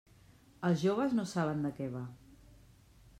[0.69, 2.03] Els joves no saben de què va.